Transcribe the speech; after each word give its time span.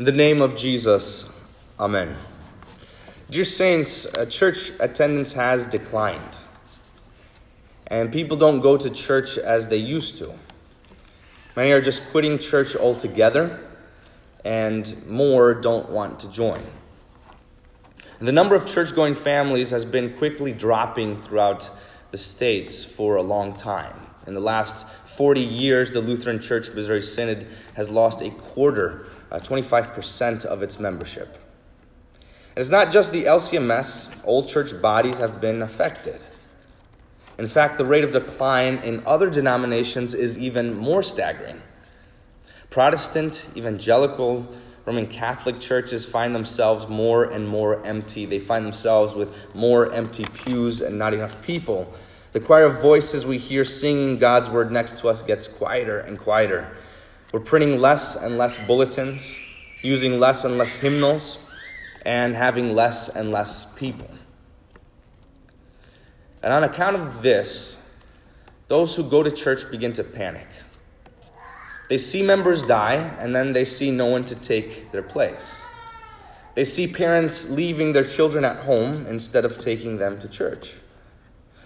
In 0.00 0.06
the 0.06 0.12
name 0.12 0.40
of 0.40 0.56
Jesus, 0.56 1.30
Amen. 1.78 2.16
Dear 3.28 3.44
Saints, 3.44 4.06
church 4.30 4.72
attendance 4.80 5.34
has 5.34 5.66
declined, 5.66 6.38
and 7.86 8.10
people 8.10 8.38
don't 8.38 8.62
go 8.62 8.78
to 8.78 8.88
church 8.88 9.36
as 9.36 9.66
they 9.66 9.76
used 9.76 10.16
to. 10.16 10.32
Many 11.54 11.72
are 11.72 11.82
just 11.82 12.02
quitting 12.12 12.38
church 12.38 12.74
altogether, 12.74 13.60
and 14.42 15.06
more 15.06 15.52
don't 15.52 15.90
want 15.90 16.20
to 16.20 16.30
join. 16.30 16.62
And 18.20 18.26
the 18.26 18.32
number 18.32 18.54
of 18.54 18.64
church 18.64 18.94
going 18.94 19.14
families 19.14 19.68
has 19.68 19.84
been 19.84 20.16
quickly 20.16 20.52
dropping 20.52 21.18
throughout 21.18 21.68
the 22.10 22.16
states 22.16 22.86
for 22.86 23.16
a 23.16 23.22
long 23.22 23.52
time. 23.52 24.06
In 24.30 24.34
the 24.34 24.40
last 24.40 24.86
40 25.06 25.40
years, 25.40 25.90
the 25.90 26.00
Lutheran 26.00 26.38
Church 26.38 26.70
Missouri 26.70 27.02
Synod 27.02 27.48
has 27.74 27.90
lost 27.90 28.20
a 28.20 28.30
quarter, 28.30 29.08
uh, 29.32 29.40
25% 29.40 30.44
of 30.44 30.62
its 30.62 30.78
membership. 30.78 31.36
And 32.54 32.62
it's 32.62 32.70
not 32.70 32.92
just 32.92 33.10
the 33.10 33.24
LCMS, 33.24 34.08
old 34.24 34.46
church 34.46 34.80
bodies 34.80 35.18
have 35.18 35.40
been 35.40 35.62
affected. 35.62 36.22
In 37.38 37.48
fact, 37.48 37.76
the 37.76 37.84
rate 37.84 38.04
of 38.04 38.12
decline 38.12 38.76
in 38.76 39.02
other 39.04 39.28
denominations 39.28 40.14
is 40.14 40.38
even 40.38 40.76
more 40.76 41.02
staggering. 41.02 41.60
Protestant, 42.70 43.48
evangelical, 43.56 44.46
Roman 44.86 45.08
Catholic 45.08 45.58
churches 45.58 46.06
find 46.06 46.36
themselves 46.36 46.86
more 46.86 47.24
and 47.24 47.48
more 47.48 47.84
empty. 47.84 48.26
They 48.26 48.38
find 48.38 48.64
themselves 48.64 49.16
with 49.16 49.36
more 49.56 49.92
empty 49.92 50.24
pews 50.24 50.82
and 50.82 50.96
not 50.96 51.14
enough 51.14 51.42
people. 51.42 51.92
The 52.32 52.38
choir 52.38 52.66
of 52.66 52.80
voices 52.80 53.26
we 53.26 53.38
hear 53.38 53.64
singing 53.64 54.16
God's 54.16 54.48
word 54.48 54.70
next 54.70 55.00
to 55.00 55.08
us 55.08 55.20
gets 55.20 55.48
quieter 55.48 55.98
and 55.98 56.16
quieter. 56.16 56.76
We're 57.32 57.40
printing 57.40 57.80
less 57.80 58.14
and 58.14 58.38
less 58.38 58.56
bulletins, 58.68 59.36
using 59.82 60.20
less 60.20 60.44
and 60.44 60.56
less 60.56 60.76
hymnals, 60.76 61.38
and 62.06 62.36
having 62.36 62.76
less 62.76 63.08
and 63.08 63.32
less 63.32 63.64
people. 63.74 64.08
And 66.40 66.52
on 66.52 66.62
account 66.62 66.96
of 66.96 67.20
this, 67.22 67.82
those 68.68 68.94
who 68.94 69.02
go 69.02 69.24
to 69.24 69.30
church 69.32 69.68
begin 69.68 69.92
to 69.94 70.04
panic. 70.04 70.46
They 71.88 71.98
see 71.98 72.22
members 72.22 72.62
die, 72.62 72.94
and 73.18 73.34
then 73.34 73.52
they 73.52 73.64
see 73.64 73.90
no 73.90 74.06
one 74.06 74.24
to 74.26 74.36
take 74.36 74.92
their 74.92 75.02
place. 75.02 75.64
They 76.54 76.64
see 76.64 76.86
parents 76.86 77.50
leaving 77.50 77.92
their 77.92 78.04
children 78.04 78.44
at 78.44 78.58
home 78.58 79.06
instead 79.08 79.44
of 79.44 79.58
taking 79.58 79.98
them 79.98 80.20
to 80.20 80.28
church. 80.28 80.74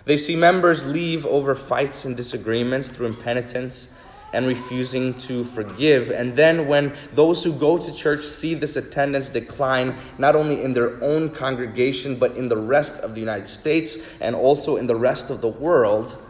They 0.05 0.17
see 0.17 0.37
members 0.37 0.85
leave 0.85 1.25
over 1.25 1.55
fights 1.55 2.05
and 2.05 2.17
disagreements 2.17 2.91
through 2.91 3.07
impenitence 3.07 3.89
and 4.35 4.47
refusing 4.47 5.15
to 5.15 5.45
forgive. 5.45 6.11
And 6.11 6.35
then, 6.35 6.67
when 6.67 6.95
those 7.13 7.45
who 7.45 7.53
go 7.53 7.79
to 7.79 7.93
church 7.93 8.25
see 8.25 8.55
this 8.55 8.77
attendance 8.77 9.29
decline, 9.29 9.97
not 10.19 10.35
only 10.35 10.61
in 10.61 10.75
their 10.75 11.03
own 11.03 11.31
congregation, 11.31 12.17
but 12.17 12.37
in 12.37 12.49
the 12.49 12.57
rest 12.57 13.01
of 13.01 13.15
the 13.15 13.21
United 13.21 13.47
States 13.47 13.97
and 14.21 14.35
also 14.35 14.77
in 14.77 14.87
the 14.87 14.97
rest 14.97 15.31
of 15.31 15.41
the 15.41 15.49
world, 15.49 16.21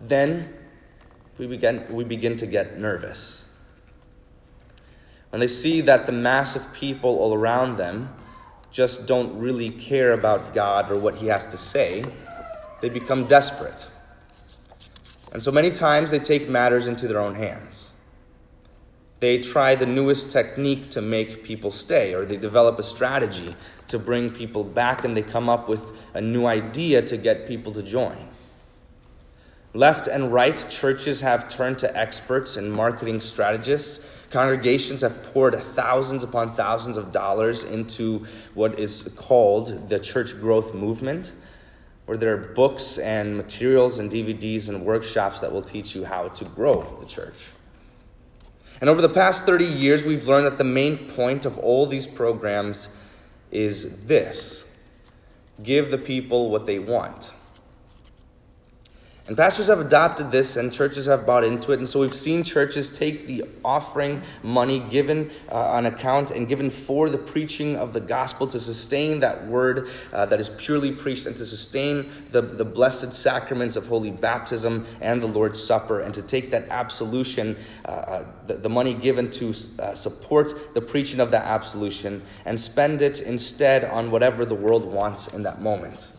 then 0.00 0.52
we 1.38 1.46
begin, 1.46 1.84
we 1.90 2.04
begin 2.04 2.36
to 2.36 2.46
get 2.46 2.78
nervous. 2.78 3.46
When 5.30 5.40
they 5.40 5.48
see 5.48 5.80
that 5.80 6.06
the 6.06 6.12
mass 6.12 6.56
of 6.56 6.72
people 6.74 7.18
all 7.18 7.34
around 7.34 7.76
them 7.76 8.14
just 8.70 9.06
don't 9.06 9.38
really 9.38 9.70
care 9.70 10.12
about 10.12 10.54
God 10.54 10.90
or 10.90 10.98
what 10.98 11.16
He 11.16 11.26
has 11.26 11.46
to 11.46 11.58
say, 11.58 12.04
they 12.80 12.88
become 12.88 13.26
desperate. 13.26 13.86
And 15.32 15.42
so 15.42 15.50
many 15.50 15.70
times 15.70 16.10
they 16.10 16.18
take 16.18 16.48
matters 16.48 16.86
into 16.86 17.08
their 17.08 17.20
own 17.20 17.34
hands. 17.34 17.92
They 19.20 19.38
try 19.38 19.74
the 19.74 19.86
newest 19.86 20.30
technique 20.30 20.90
to 20.90 21.00
make 21.00 21.42
people 21.42 21.70
stay, 21.70 22.14
or 22.14 22.24
they 22.24 22.36
develop 22.36 22.78
a 22.78 22.82
strategy 22.82 23.54
to 23.88 23.98
bring 23.98 24.30
people 24.30 24.62
back, 24.62 25.04
and 25.04 25.16
they 25.16 25.22
come 25.22 25.48
up 25.48 25.68
with 25.68 25.92
a 26.14 26.20
new 26.20 26.46
idea 26.46 27.02
to 27.02 27.16
get 27.16 27.48
people 27.48 27.72
to 27.72 27.82
join. 27.82 28.28
Left 29.72 30.06
and 30.06 30.32
right 30.32 30.66
churches 30.70 31.20
have 31.20 31.50
turned 31.50 31.78
to 31.80 31.96
experts 31.96 32.56
and 32.56 32.72
marketing 32.72 33.20
strategists. 33.20 34.06
Congregations 34.30 35.02
have 35.02 35.22
poured 35.32 35.54
thousands 35.54 36.24
upon 36.24 36.54
thousands 36.54 36.96
of 36.96 37.12
dollars 37.12 37.62
into 37.62 38.26
what 38.54 38.78
is 38.78 39.12
called 39.16 39.88
the 39.88 39.98
church 39.98 40.38
growth 40.40 40.74
movement, 40.74 41.32
where 42.06 42.16
there 42.16 42.32
are 42.32 42.54
books 42.54 42.98
and 42.98 43.36
materials 43.36 43.98
and 43.98 44.10
DVDs 44.10 44.68
and 44.68 44.84
workshops 44.84 45.40
that 45.40 45.52
will 45.52 45.62
teach 45.62 45.94
you 45.94 46.04
how 46.04 46.28
to 46.28 46.44
grow 46.44 46.82
the 47.00 47.06
church. 47.06 47.48
And 48.80 48.88
over 48.88 49.00
the 49.00 49.08
past 49.08 49.44
30 49.44 49.64
years, 49.64 50.04
we've 50.04 50.28
learned 50.28 50.46
that 50.46 50.58
the 50.58 50.64
main 50.64 51.10
point 51.10 51.44
of 51.44 51.58
all 51.58 51.86
these 51.86 52.06
programs 52.06 52.88
is 53.50 54.04
this 54.06 54.62
give 55.62 55.90
the 55.90 55.98
people 55.98 56.50
what 56.50 56.66
they 56.66 56.78
want. 56.78 57.32
And 59.28 59.36
pastors 59.36 59.66
have 59.66 59.80
adopted 59.80 60.30
this, 60.30 60.54
and 60.56 60.72
churches 60.72 61.06
have 61.06 61.26
bought 61.26 61.42
into 61.42 61.72
it. 61.72 61.80
And 61.80 61.88
so 61.88 61.98
we've 61.98 62.14
seen 62.14 62.44
churches 62.44 62.90
take 62.90 63.26
the 63.26 63.42
offering 63.64 64.22
money 64.44 64.78
given 64.78 65.32
uh, 65.50 65.70
on 65.70 65.86
account 65.86 66.30
and 66.30 66.46
given 66.46 66.70
for 66.70 67.10
the 67.10 67.18
preaching 67.18 67.74
of 67.74 67.92
the 67.92 67.98
gospel 67.98 68.46
to 68.46 68.60
sustain 68.60 69.18
that 69.20 69.44
word 69.48 69.88
uh, 70.12 70.26
that 70.26 70.38
is 70.38 70.48
purely 70.50 70.92
preached 70.92 71.26
and 71.26 71.36
to 71.38 71.44
sustain 71.44 72.08
the, 72.30 72.40
the 72.40 72.64
blessed 72.64 73.12
sacraments 73.12 73.74
of 73.74 73.88
holy 73.88 74.12
baptism 74.12 74.86
and 75.00 75.20
the 75.20 75.26
Lord's 75.26 75.60
Supper, 75.60 76.02
and 76.02 76.14
to 76.14 76.22
take 76.22 76.52
that 76.52 76.68
absolution, 76.68 77.56
uh, 77.84 77.88
uh 77.88 78.26
the, 78.46 78.54
the, 78.54 78.68
money 78.68 78.94
given 78.94 79.28
to 79.28 79.52
uh, 79.80 79.92
support 79.94 80.72
the 80.74 80.80
preaching 80.80 81.18
of 81.18 81.32
that 81.32 81.46
absolution, 81.46 82.22
and 82.44 82.60
spend 82.60 83.02
it 83.02 83.20
instead 83.22 83.84
on 83.86 84.12
whatever 84.12 84.44
the 84.44 84.54
world 84.54 84.84
wants 84.84 85.34
in 85.34 85.42
that 85.42 85.60
moment. 85.60 86.12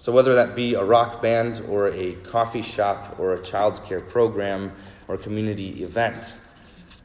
So, 0.00 0.12
whether 0.12 0.36
that 0.36 0.54
be 0.54 0.74
a 0.74 0.84
rock 0.84 1.20
band 1.20 1.60
or 1.68 1.88
a 1.88 2.12
coffee 2.14 2.62
shop 2.62 3.16
or 3.18 3.34
a 3.34 3.42
child 3.42 3.84
care 3.84 4.00
program 4.00 4.72
or 5.08 5.16
community 5.16 5.82
event, 5.82 6.34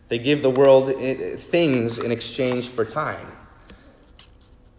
they 0.09 0.19
give 0.19 0.43
the 0.43 0.51
world 0.51 0.93
things 1.39 1.97
in 1.97 2.11
exchange 2.11 2.67
for 2.69 2.85
time. 2.85 3.31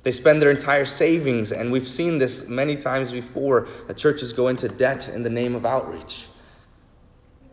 They 0.04 0.12
spend 0.12 0.40
their 0.40 0.52
entire 0.52 0.84
savings, 0.84 1.50
and 1.50 1.72
we've 1.72 1.88
seen 1.88 2.18
this 2.18 2.46
many 2.48 2.76
times 2.76 3.10
before 3.10 3.66
that 3.88 3.96
churches 3.96 4.32
go 4.32 4.46
into 4.46 4.68
debt 4.68 5.08
in 5.08 5.24
the 5.24 5.30
name 5.30 5.56
of 5.56 5.66
outreach. 5.66 6.26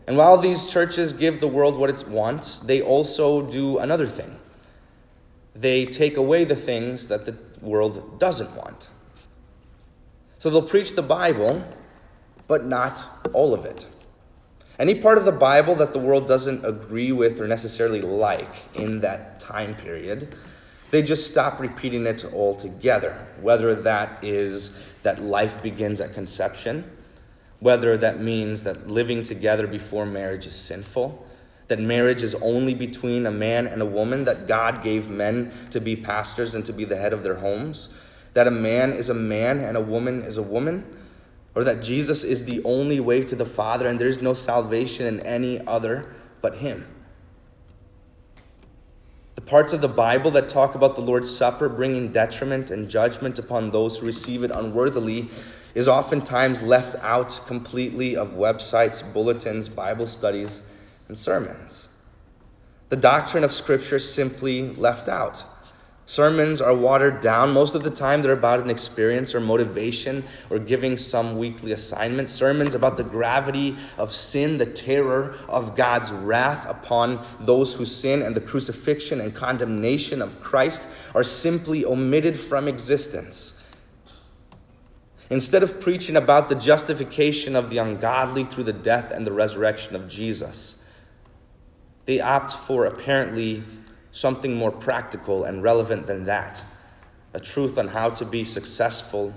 And 0.06 0.16
while 0.16 0.38
these 0.38 0.70
churches 0.70 1.12
give 1.12 1.40
the 1.40 1.48
world 1.48 1.76
what 1.76 1.90
it 1.90 2.06
wants, 2.06 2.60
they 2.60 2.82
also 2.82 3.42
do 3.42 3.78
another 3.78 4.06
thing. 4.06 4.38
They 5.56 5.86
take 5.86 6.16
away 6.16 6.44
the 6.44 6.56
things 6.56 7.08
that 7.08 7.24
the 7.24 7.36
world 7.60 8.20
doesn't 8.20 8.54
want. 8.54 8.88
So 10.42 10.50
they'll 10.50 10.60
preach 10.60 10.96
the 10.96 11.02
Bible, 11.02 11.62
but 12.48 12.66
not 12.66 13.06
all 13.32 13.54
of 13.54 13.64
it. 13.64 13.86
Any 14.76 14.96
part 14.96 15.16
of 15.16 15.24
the 15.24 15.30
Bible 15.30 15.76
that 15.76 15.92
the 15.92 16.00
world 16.00 16.26
doesn't 16.26 16.64
agree 16.64 17.12
with 17.12 17.40
or 17.40 17.46
necessarily 17.46 18.00
like 18.00 18.52
in 18.74 19.02
that 19.02 19.38
time 19.38 19.76
period, 19.76 20.34
they 20.90 21.00
just 21.00 21.30
stop 21.30 21.60
repeating 21.60 22.06
it 22.06 22.24
altogether. 22.24 23.24
Whether 23.40 23.76
that 23.82 24.24
is 24.24 24.72
that 25.04 25.22
life 25.22 25.62
begins 25.62 26.00
at 26.00 26.12
conception, 26.12 26.90
whether 27.60 27.96
that 27.98 28.20
means 28.20 28.64
that 28.64 28.88
living 28.88 29.22
together 29.22 29.68
before 29.68 30.06
marriage 30.06 30.48
is 30.48 30.56
sinful, 30.56 31.24
that 31.68 31.78
marriage 31.78 32.24
is 32.24 32.34
only 32.34 32.74
between 32.74 33.26
a 33.26 33.30
man 33.30 33.68
and 33.68 33.80
a 33.80 33.86
woman, 33.86 34.24
that 34.24 34.48
God 34.48 34.82
gave 34.82 35.08
men 35.08 35.52
to 35.70 35.80
be 35.80 35.94
pastors 35.94 36.56
and 36.56 36.64
to 36.64 36.72
be 36.72 36.84
the 36.84 36.96
head 36.96 37.12
of 37.12 37.22
their 37.22 37.36
homes, 37.36 37.90
that 38.34 38.46
a 38.46 38.50
man 38.50 38.92
is 38.92 39.08
a 39.10 39.14
man 39.14 39.58
and 39.58 39.76
a 39.76 39.80
woman 39.80 40.22
is 40.22 40.36
a 40.36 40.42
woman, 40.42 40.84
or 41.54 41.64
that 41.64 41.82
Jesus 41.82 42.24
is 42.24 42.44
the 42.44 42.62
only 42.64 43.00
way 43.00 43.22
to 43.24 43.36
the 43.36 43.44
Father 43.44 43.86
and 43.86 43.98
there 43.98 44.08
is 44.08 44.22
no 44.22 44.32
salvation 44.32 45.06
in 45.06 45.20
any 45.20 45.64
other 45.66 46.14
but 46.40 46.56
Him. 46.56 46.86
The 49.34 49.42
parts 49.42 49.72
of 49.72 49.80
the 49.80 49.88
Bible 49.88 50.30
that 50.32 50.48
talk 50.48 50.74
about 50.74 50.94
the 50.94 51.02
Lord's 51.02 51.34
Supper 51.34 51.68
bringing 51.68 52.12
detriment 52.12 52.70
and 52.70 52.88
judgment 52.88 53.38
upon 53.38 53.70
those 53.70 53.98
who 53.98 54.06
receive 54.06 54.44
it 54.44 54.50
unworthily 54.50 55.28
is 55.74 55.88
oftentimes 55.88 56.62
left 56.62 56.96
out 57.02 57.40
completely 57.46 58.14
of 58.14 58.32
websites, 58.32 59.02
bulletins, 59.12 59.68
Bible 59.68 60.06
studies, 60.06 60.62
and 61.08 61.16
sermons. 61.16 61.88
The 62.90 62.96
doctrine 62.96 63.42
of 63.42 63.52
Scripture 63.52 63.98
simply 63.98 64.74
left 64.74 65.08
out. 65.08 65.44
Sermons 66.04 66.60
are 66.60 66.74
watered 66.74 67.20
down. 67.20 67.52
Most 67.52 67.74
of 67.74 67.84
the 67.84 67.90
time, 67.90 68.22
they're 68.22 68.32
about 68.32 68.60
an 68.60 68.70
experience 68.70 69.34
or 69.34 69.40
motivation 69.40 70.24
or 70.50 70.58
giving 70.58 70.96
some 70.96 71.38
weekly 71.38 71.72
assignment. 71.72 72.28
Sermons 72.28 72.74
about 72.74 72.96
the 72.96 73.04
gravity 73.04 73.76
of 73.98 74.12
sin, 74.12 74.58
the 74.58 74.66
terror 74.66 75.38
of 75.48 75.76
God's 75.76 76.10
wrath 76.10 76.68
upon 76.68 77.24
those 77.40 77.74
who 77.74 77.84
sin, 77.84 78.20
and 78.20 78.34
the 78.34 78.40
crucifixion 78.40 79.20
and 79.20 79.34
condemnation 79.34 80.20
of 80.20 80.40
Christ 80.42 80.88
are 81.14 81.22
simply 81.22 81.84
omitted 81.84 82.38
from 82.38 82.66
existence. 82.66 83.62
Instead 85.30 85.62
of 85.62 85.80
preaching 85.80 86.16
about 86.16 86.48
the 86.48 86.54
justification 86.56 87.56
of 87.56 87.70
the 87.70 87.78
ungodly 87.78 88.44
through 88.44 88.64
the 88.64 88.72
death 88.72 89.10
and 89.12 89.26
the 89.26 89.32
resurrection 89.32 89.94
of 89.94 90.08
Jesus, 90.08 90.76
they 92.04 92.20
opt 92.20 92.52
for 92.52 92.84
apparently 92.84 93.62
something 94.12 94.54
more 94.54 94.70
practical 94.70 95.44
and 95.44 95.62
relevant 95.62 96.06
than 96.06 96.26
that. 96.26 96.62
A 97.34 97.40
truth 97.40 97.78
on 97.78 97.88
how 97.88 98.10
to 98.10 98.24
be 98.24 98.44
successful, 98.44 99.34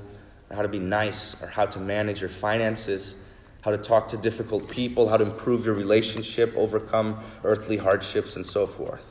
how 0.54 0.62
to 0.62 0.68
be 0.68 0.80
nice, 0.80 1.42
or 1.42 1.48
how 1.48 1.66
to 1.66 1.80
manage 1.80 2.20
your 2.20 2.30
finances, 2.30 3.16
how 3.62 3.72
to 3.72 3.78
talk 3.78 4.10
to 4.10 4.18
difficult 4.18 4.70
people, 4.70 5.10
how 5.10 5.18
to 5.18 5.26
improve 5.26 5.66
your 5.66 5.74
relationship, 5.74 6.54
overcome 6.56 7.24
earthly 7.44 7.78
hardships, 7.78 8.36
and 8.36 8.46
so 8.46 8.68
forth. 8.68 9.02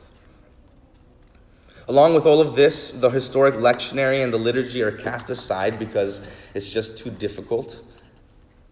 Along 1.88 2.14
with 2.14 2.26
all 2.26 2.40
of 2.40 2.54
this, 2.54 2.92
the 2.92 3.10
historic 3.10 3.56
lectionary 3.56 4.22
and 4.22 4.32
the 4.32 4.38
liturgy 4.38 4.82
are 4.82 4.92
cast 4.92 5.28
aside 5.28 5.78
because 5.78 6.20
it's 6.54 6.72
just 6.72 6.96
too 6.96 7.10
difficult 7.10 7.82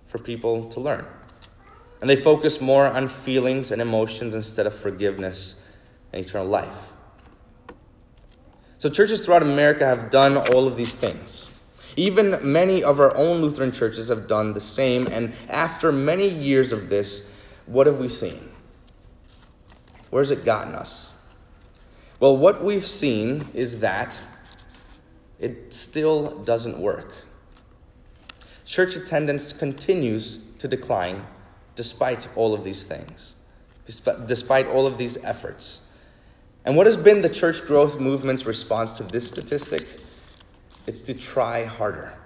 for 0.06 0.18
people 0.18 0.68
to 0.68 0.80
learn. 0.80 1.06
And 2.00 2.08
they 2.08 2.16
focus 2.16 2.60
more 2.60 2.86
on 2.86 3.08
feelings 3.08 3.70
and 3.70 3.82
emotions 3.82 4.34
instead 4.34 4.66
of 4.66 4.74
forgiveness 4.74 5.61
and 6.12 6.24
eternal 6.24 6.46
life. 6.46 6.92
So, 8.78 8.88
churches 8.88 9.24
throughout 9.24 9.42
America 9.42 9.86
have 9.86 10.10
done 10.10 10.36
all 10.36 10.66
of 10.66 10.76
these 10.76 10.94
things. 10.94 11.52
Even 11.96 12.38
many 12.42 12.82
of 12.82 13.00
our 13.00 13.14
own 13.16 13.40
Lutheran 13.40 13.70
churches 13.70 14.08
have 14.08 14.26
done 14.26 14.54
the 14.54 14.60
same. 14.60 15.06
And 15.06 15.34
after 15.48 15.92
many 15.92 16.28
years 16.28 16.72
of 16.72 16.88
this, 16.88 17.30
what 17.66 17.86
have 17.86 18.00
we 18.00 18.08
seen? 18.08 18.50
Where's 20.10 20.30
it 20.30 20.44
gotten 20.44 20.74
us? 20.74 21.14
Well, 22.18 22.36
what 22.36 22.64
we've 22.64 22.86
seen 22.86 23.46
is 23.54 23.80
that 23.80 24.20
it 25.38 25.74
still 25.74 26.38
doesn't 26.44 26.78
work. 26.78 27.12
Church 28.64 28.96
attendance 28.96 29.52
continues 29.52 30.38
to 30.58 30.68
decline 30.68 31.24
despite 31.74 32.28
all 32.36 32.54
of 32.54 32.64
these 32.64 32.84
things, 32.84 33.36
despite 34.26 34.66
all 34.66 34.86
of 34.86 34.98
these 34.98 35.18
efforts. 35.24 35.88
And 36.64 36.76
what 36.76 36.86
has 36.86 36.96
been 36.96 37.22
the 37.22 37.28
church 37.28 37.62
growth 37.66 37.98
movement's 37.98 38.46
response 38.46 38.92
to 38.92 39.02
this 39.02 39.28
statistic? 39.28 39.86
It's 40.86 41.02
to 41.02 41.14
try 41.14 41.64
harder. 41.64 42.16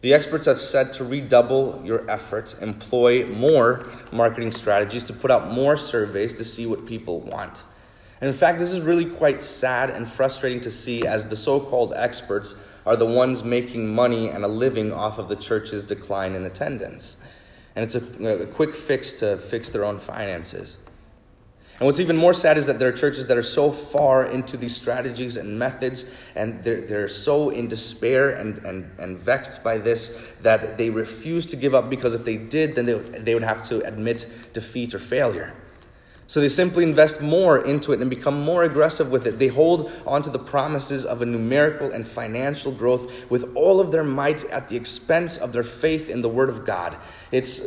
The 0.00 0.12
experts 0.12 0.46
have 0.46 0.60
said 0.60 0.92
to 0.94 1.04
redouble 1.04 1.80
your 1.84 2.08
efforts, 2.10 2.54
employ 2.54 3.24
more 3.26 3.88
marketing 4.12 4.50
strategies, 4.50 5.04
to 5.04 5.12
put 5.12 5.30
out 5.30 5.50
more 5.50 5.76
surveys 5.76 6.34
to 6.34 6.44
see 6.44 6.66
what 6.66 6.84
people 6.84 7.20
want. 7.20 7.64
And 8.20 8.28
in 8.28 8.36
fact, 8.36 8.58
this 8.58 8.72
is 8.72 8.80
really 8.80 9.06
quite 9.06 9.42
sad 9.42 9.90
and 9.90 10.06
frustrating 10.06 10.60
to 10.60 10.70
see 10.70 11.06
as 11.06 11.26
the 11.26 11.36
so 11.36 11.58
called 11.58 11.94
experts 11.96 12.56
are 12.84 12.96
the 12.96 13.06
ones 13.06 13.42
making 13.42 13.94
money 13.94 14.28
and 14.28 14.44
a 14.44 14.48
living 14.48 14.92
off 14.92 15.18
of 15.18 15.28
the 15.28 15.36
church's 15.36 15.84
decline 15.84 16.34
in 16.34 16.44
attendance. 16.44 17.16
And 17.76 17.82
it's 17.82 17.94
a, 17.94 18.42
a 18.42 18.46
quick 18.46 18.74
fix 18.74 19.18
to 19.20 19.36
fix 19.36 19.70
their 19.70 19.84
own 19.84 19.98
finances. 19.98 20.78
And 21.78 21.86
what's 21.86 21.98
even 21.98 22.16
more 22.16 22.32
sad 22.32 22.56
is 22.56 22.66
that 22.66 22.78
there 22.78 22.88
are 22.88 22.92
churches 22.92 23.26
that 23.26 23.36
are 23.36 23.42
so 23.42 23.72
far 23.72 24.26
into 24.26 24.56
these 24.56 24.76
strategies 24.76 25.36
and 25.36 25.58
methods, 25.58 26.06
and 26.36 26.62
they're, 26.62 26.82
they're 26.82 27.08
so 27.08 27.50
in 27.50 27.66
despair 27.66 28.30
and, 28.30 28.58
and, 28.58 28.90
and 28.98 29.18
vexed 29.18 29.64
by 29.64 29.78
this 29.78 30.22
that 30.42 30.78
they 30.78 30.88
refuse 30.88 31.46
to 31.46 31.56
give 31.56 31.74
up 31.74 31.90
because 31.90 32.14
if 32.14 32.24
they 32.24 32.36
did, 32.36 32.76
then 32.76 32.86
they, 32.86 32.94
they 32.94 33.34
would 33.34 33.42
have 33.42 33.66
to 33.68 33.80
admit 33.84 34.28
defeat 34.52 34.94
or 34.94 35.00
failure. 35.00 35.52
So 36.26 36.40
they 36.40 36.48
simply 36.48 36.84
invest 36.84 37.20
more 37.20 37.58
into 37.58 37.92
it 37.92 38.00
and 38.00 38.08
become 38.08 38.40
more 38.40 38.62
aggressive 38.62 39.10
with 39.10 39.26
it. 39.26 39.38
They 39.38 39.48
hold 39.48 39.92
onto 40.06 40.30
the 40.30 40.38
promises 40.38 41.04
of 41.04 41.22
a 41.22 41.26
numerical 41.26 41.90
and 41.90 42.06
financial 42.06 42.72
growth 42.72 43.30
with 43.30 43.54
all 43.56 43.80
of 43.80 43.90
their 43.90 44.04
might 44.04 44.44
at 44.44 44.68
the 44.68 44.76
expense 44.76 45.36
of 45.36 45.52
their 45.52 45.62
faith 45.62 46.08
in 46.08 46.22
the 46.22 46.28
Word 46.28 46.48
of 46.48 46.64
God. 46.64 46.96
It's 47.30 47.60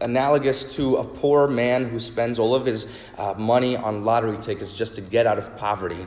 analogous 0.00 0.76
to 0.76 0.96
a 0.96 1.04
poor 1.04 1.48
man 1.48 1.88
who 1.88 1.98
spends 1.98 2.38
all 2.38 2.54
of 2.54 2.64
his 2.64 2.86
uh, 3.16 3.34
money 3.34 3.76
on 3.76 4.04
lottery 4.04 4.38
tickets 4.38 4.72
just 4.72 4.94
to 4.94 5.00
get 5.00 5.26
out 5.26 5.38
of 5.38 5.56
poverty. 5.58 6.06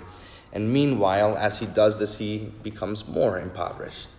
And 0.54 0.72
meanwhile, 0.72 1.38
as 1.38 1.60
he 1.60 1.66
does 1.66 1.98
this, 1.98 2.18
he 2.18 2.52
becomes 2.64 3.08
more 3.08 3.40
impoverished. 3.40 4.12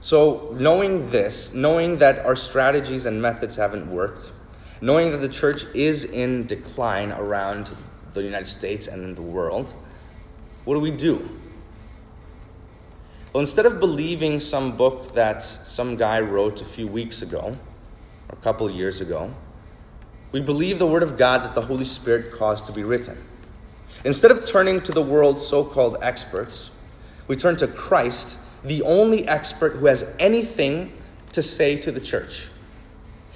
So, 0.00 0.54
knowing 0.58 1.10
this, 1.10 1.52
knowing 1.52 1.98
that 1.98 2.20
our 2.20 2.36
strategies 2.36 3.06
and 3.06 3.20
methods 3.20 3.56
haven't 3.56 3.90
worked, 3.90 4.32
knowing 4.80 5.10
that 5.10 5.18
the 5.18 5.28
church 5.28 5.64
is 5.74 6.04
in 6.04 6.46
decline 6.46 7.12
around 7.12 7.70
the 8.12 8.22
United 8.22 8.46
States 8.46 8.86
and 8.86 9.02
in 9.02 9.14
the 9.14 9.22
world, 9.22 9.74
what 10.64 10.74
do 10.74 10.80
we 10.80 10.90
do? 10.90 11.28
Well, 13.36 13.42
instead 13.42 13.66
of 13.66 13.80
believing 13.80 14.40
some 14.40 14.78
book 14.78 15.12
that 15.12 15.42
some 15.42 15.96
guy 15.96 16.20
wrote 16.20 16.62
a 16.62 16.64
few 16.64 16.86
weeks 16.86 17.20
ago, 17.20 17.54
or 18.30 18.32
a 18.32 18.36
couple 18.36 18.70
years 18.70 19.02
ago, 19.02 19.30
we 20.32 20.40
believe 20.40 20.78
the 20.78 20.86
Word 20.86 21.02
of 21.02 21.18
God 21.18 21.44
that 21.44 21.54
the 21.54 21.60
Holy 21.60 21.84
Spirit 21.84 22.32
caused 22.32 22.64
to 22.64 22.72
be 22.72 22.82
written. 22.82 23.18
Instead 24.06 24.30
of 24.30 24.46
turning 24.46 24.80
to 24.84 24.92
the 24.92 25.02
world's 25.02 25.46
so 25.46 25.62
called 25.62 25.98
experts, 26.00 26.70
we 27.28 27.36
turn 27.36 27.58
to 27.58 27.66
Christ, 27.66 28.38
the 28.64 28.80
only 28.80 29.28
expert 29.28 29.72
who 29.74 29.84
has 29.84 30.10
anything 30.18 30.90
to 31.32 31.42
say 31.42 31.76
to 31.76 31.92
the 31.92 32.00
church. 32.00 32.48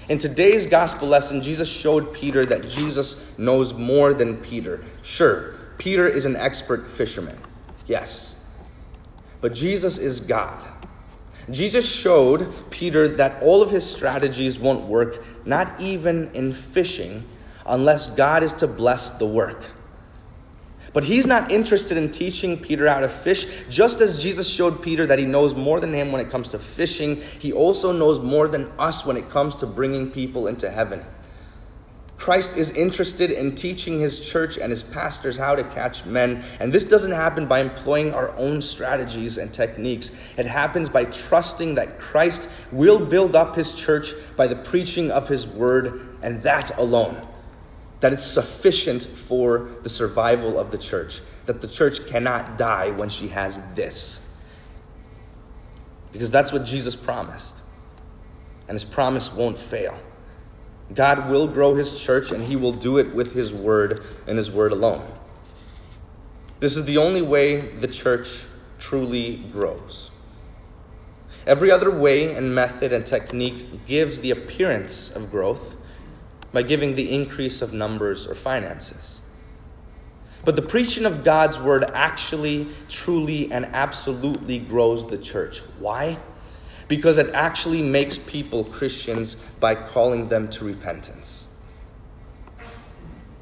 In 0.09 0.17
today's 0.17 0.67
gospel 0.67 1.09
lesson, 1.09 1.43
Jesus 1.43 1.71
showed 1.71 2.15
Peter 2.15 2.43
that 2.47 2.67
Jesus 2.67 3.23
knows 3.37 3.75
more 3.75 4.15
than 4.15 4.39
Peter. 4.39 4.83
Sure, 5.03 5.57
Peter 5.77 6.09
is 6.09 6.25
an 6.25 6.37
expert 6.37 6.91
fisherman. 6.91 7.39
Yes. 7.85 8.40
But 9.41 9.55
Jesus 9.55 9.99
is 9.99 10.21
God. 10.21 10.67
Jesus 11.51 11.91
showed 11.91 12.71
Peter 12.71 13.09
that 13.09 13.43
all 13.43 13.63
of 13.63 13.71
his 13.71 13.85
strategies 13.85 14.59
won't 14.59 14.87
work, 14.87 15.23
not 15.45 15.81
even 15.81 16.31
in 16.33 16.53
fishing, 16.53 17.25
unless 17.67 18.09
God 18.09 18.43
is 18.43 18.53
to 18.55 18.67
bless 18.67 19.13
the 19.13 19.27
work. 19.27 19.65
But 20.93 21.05
he's 21.05 21.27
not 21.27 21.51
interested 21.51 21.97
in 21.97 22.11
teaching 22.11 22.59
Peter 22.59 22.89
how 22.89 23.01
to 23.01 23.09
fish. 23.09 23.47
Just 23.69 24.01
as 24.01 24.21
Jesus 24.21 24.49
showed 24.49 24.83
Peter 24.83 25.07
that 25.07 25.19
he 25.19 25.27
knows 25.27 25.55
more 25.55 25.79
than 25.79 25.93
him 25.93 26.11
when 26.11 26.21
it 26.21 26.31
comes 26.31 26.49
to 26.49 26.59
fishing, 26.59 27.23
he 27.39 27.53
also 27.53 27.93
knows 27.93 28.19
more 28.19 28.49
than 28.49 28.71
us 28.79 29.07
when 29.07 29.17
it 29.17 29.31
comes 29.31 29.55
to 29.57 29.67
bringing 29.67 30.11
people 30.11 30.49
into 30.49 30.69
heaven. 30.69 31.05
Christ 32.21 32.59
is 32.59 32.71
interested 32.73 33.31
in 33.31 33.55
teaching 33.55 33.99
his 33.99 34.21
church 34.21 34.59
and 34.59 34.71
his 34.71 34.83
pastors 34.83 35.39
how 35.39 35.55
to 35.55 35.65
catch 35.65 36.05
men. 36.05 36.45
And 36.61 36.71
this 36.71 36.85
doesn't 36.85 37.13
happen 37.13 37.47
by 37.47 37.61
employing 37.61 38.13
our 38.13 38.37
own 38.37 38.61
strategies 38.61 39.39
and 39.39 39.53
techniques. 39.53 40.11
It 40.37 40.45
happens 40.45 40.91
by 40.91 41.07
trusting 41.07 41.77
that 41.77 41.99
Christ 41.99 42.51
will 42.73 42.99
build 42.99 43.35
up 43.35 43.57
his 43.57 43.75
church 43.75 44.13
by 44.37 44.47
the 44.49 44.55
preaching 44.55 45.11
of 45.11 45.29
his 45.29 45.47
word, 45.47 46.19
and 46.21 46.43
that 46.43 46.77
alone. 46.77 47.27
That 48.01 48.13
it's 48.13 48.25
sufficient 48.25 49.07
for 49.07 49.71
the 49.83 49.89
survival 49.89 50.59
of 50.59 50.71
the 50.71 50.79
church. 50.79 51.23
That 51.47 51.63
the 51.63 51.69
church 51.69 52.07
cannot 52.07 52.59
die 52.59 52.91
when 52.91 53.09
she 53.09 53.29
has 53.29 53.63
this. 53.75 54.29
Because 56.13 56.31
that's 56.31 56.53
what 56.53 56.65
Jesus 56.65 56.95
promised. 56.97 57.63
And 58.69 58.75
his 58.75 58.85
promise 58.85 59.33
won't 59.33 59.57
fail. 59.57 59.99
God 60.95 61.31
will 61.31 61.47
grow 61.47 61.75
his 61.75 62.01
church 62.01 62.33
and 62.33 62.43
he 62.45 62.57
will 62.57 62.73
do 62.73 62.99
it 62.99 63.15
with 63.15 63.33
his 63.33 63.53
word 63.53 64.01
and 64.27 64.37
his 64.37 64.51
word 64.51 64.73
alone. 64.73 65.07
This 66.59 66.77
is 66.77 66.85
the 66.85 66.99
only 66.99 67.23
way 67.23 67.61
the 67.61 67.89
church 67.89 68.45
truly 68.79 69.37
grows. 69.37 70.11
Every 71.47 71.71
other 71.71 71.91
way 71.91 72.35
and 72.35 72.55
method 72.55 72.93
and 72.93 73.07
technique 73.07 73.87
gives 73.87 74.21
the 74.21 74.31
appearance 74.31 75.11
of 75.11 75.31
growth 75.31 75.77
by 76.53 76.63
giving 76.63 76.97
the 76.97 77.13
increase 77.13 77.63
of 77.63 77.73
numbers 77.73 78.27
or 78.27 78.35
finances. 78.35 79.21
But 80.45 80.57
the 80.57 80.63
preaching 80.63 81.07
of 81.07 81.23
God's 81.23 81.59
word 81.59 81.91
actually, 81.95 82.69
truly, 82.89 83.53
and 83.53 83.67
absolutely 83.67 84.59
grows 84.59 85.07
the 85.09 85.19
church. 85.19 85.61
Why? 85.79 86.19
Because 86.91 87.19
it 87.19 87.31
actually 87.35 87.83
makes 87.83 88.19
people 88.19 88.65
Christians 88.65 89.37
by 89.61 89.77
calling 89.77 90.29
them 90.29 90.49
to 90.51 90.65
repentance. 90.65 91.47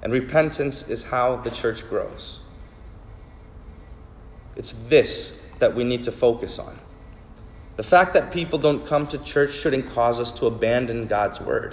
And 0.03 0.13
repentance 0.13 0.91
is 0.91 1.05
how 1.05 1.37
the 1.37 1.51
church 1.51 1.89
grows. 1.89 2.41
It's 4.55 4.75
this 4.89 5.43
that 5.61 5.75
we 5.75 5.83
need 5.83 6.03
to 6.03 6.13
focus 6.13 6.59
on. 6.59 6.79
The 7.77 7.83
fact 7.83 8.13
that 8.13 8.33
people 8.33 8.59
don't 8.59 8.85
come 8.85 9.07
to 9.07 9.19
church 9.19 9.55
shouldn't 9.55 9.89
cause 9.95 10.21
us 10.21 10.31
to 10.33 10.47
abandon 10.47 11.07
God's 11.07 11.41
word. 11.41 11.73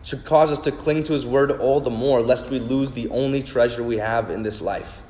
It 0.00 0.06
should 0.06 0.24
cause 0.24 0.50
us 0.50 0.60
to 0.60 0.72
cling 0.72 1.02
to 1.04 1.12
his 1.12 1.26
word 1.26 1.50
all 1.50 1.78
the 1.78 1.90
more, 1.90 2.22
lest 2.22 2.48
we 2.48 2.58
lose 2.58 2.92
the 2.92 3.10
only 3.10 3.42
treasure 3.42 3.82
we 3.82 3.98
have 3.98 4.30
in 4.30 4.42
this 4.42 4.62
life. 4.62 5.02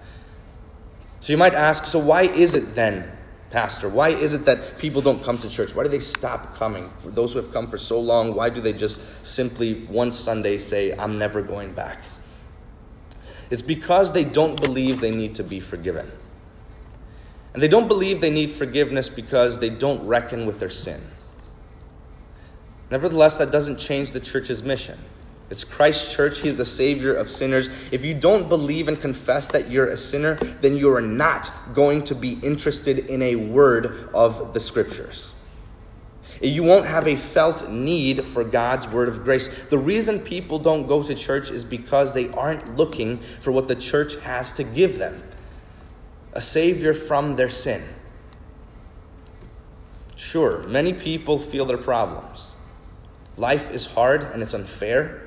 So 1.20 1.32
you 1.32 1.36
might 1.36 1.54
ask, 1.54 1.84
so 1.84 2.00
why 2.00 2.22
is 2.22 2.56
it 2.56 2.74
then 2.74 3.15
Pastor, 3.50 3.88
why 3.88 4.08
is 4.08 4.34
it 4.34 4.44
that 4.44 4.78
people 4.78 5.00
don't 5.00 5.22
come 5.22 5.38
to 5.38 5.48
church? 5.48 5.74
Why 5.74 5.84
do 5.84 5.88
they 5.88 6.00
stop 6.00 6.56
coming? 6.56 6.90
For 6.98 7.10
those 7.10 7.32
who 7.32 7.38
have 7.38 7.52
come 7.52 7.68
for 7.68 7.78
so 7.78 8.00
long, 8.00 8.34
why 8.34 8.50
do 8.50 8.60
they 8.60 8.72
just 8.72 9.00
simply 9.24 9.84
one 9.86 10.10
Sunday 10.10 10.58
say, 10.58 10.92
I'm 10.96 11.18
never 11.18 11.42
going 11.42 11.72
back? 11.72 12.00
It's 13.50 13.62
because 13.62 14.12
they 14.12 14.24
don't 14.24 14.60
believe 14.60 15.00
they 15.00 15.12
need 15.12 15.36
to 15.36 15.44
be 15.44 15.60
forgiven. 15.60 16.10
And 17.54 17.62
they 17.62 17.68
don't 17.68 17.88
believe 17.88 18.20
they 18.20 18.30
need 18.30 18.50
forgiveness 18.50 19.08
because 19.08 19.58
they 19.58 19.70
don't 19.70 20.04
reckon 20.06 20.44
with 20.44 20.58
their 20.58 20.70
sin. 20.70 21.00
Nevertheless, 22.90 23.38
that 23.38 23.50
doesn't 23.50 23.78
change 23.78 24.10
the 24.10 24.20
church's 24.20 24.62
mission. 24.62 24.98
It's 25.48 25.62
Christ's 25.62 26.12
church. 26.12 26.40
He 26.40 26.48
is 26.48 26.56
the 26.56 26.64
Savior 26.64 27.14
of 27.14 27.30
sinners. 27.30 27.70
If 27.92 28.04
you 28.04 28.14
don't 28.14 28.48
believe 28.48 28.88
and 28.88 29.00
confess 29.00 29.46
that 29.48 29.70
you're 29.70 29.88
a 29.88 29.96
sinner, 29.96 30.34
then 30.34 30.76
you 30.76 30.92
are 30.92 31.00
not 31.00 31.50
going 31.72 32.02
to 32.04 32.14
be 32.14 32.32
interested 32.42 32.98
in 32.98 33.22
a 33.22 33.36
word 33.36 34.10
of 34.12 34.52
the 34.52 34.60
Scriptures. 34.60 35.34
You 36.42 36.64
won't 36.64 36.86
have 36.86 37.06
a 37.06 37.16
felt 37.16 37.70
need 37.70 38.24
for 38.24 38.44
God's 38.44 38.86
word 38.88 39.08
of 39.08 39.24
grace. 39.24 39.48
The 39.70 39.78
reason 39.78 40.20
people 40.20 40.58
don't 40.58 40.86
go 40.86 41.02
to 41.02 41.14
church 41.14 41.50
is 41.50 41.64
because 41.64 42.12
they 42.12 42.28
aren't 42.30 42.76
looking 42.76 43.18
for 43.40 43.52
what 43.52 43.68
the 43.68 43.76
church 43.76 44.16
has 44.16 44.52
to 44.52 44.64
give 44.64 44.98
them 44.98 45.22
a 46.34 46.40
Savior 46.40 46.92
from 46.92 47.36
their 47.36 47.48
sin. 47.48 47.82
Sure, 50.16 50.62
many 50.64 50.92
people 50.92 51.38
feel 51.38 51.64
their 51.64 51.78
problems. 51.78 52.52
Life 53.38 53.70
is 53.70 53.86
hard 53.86 54.22
and 54.22 54.42
it's 54.42 54.54
unfair. 54.54 55.25